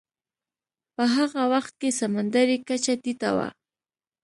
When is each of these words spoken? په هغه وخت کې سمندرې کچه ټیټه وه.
په 0.95 1.03
هغه 1.15 1.43
وخت 1.53 1.73
کې 1.81 1.89
سمندرې 1.99 2.57
کچه 2.67 2.93
ټیټه 3.03 3.29
وه. 3.37 3.47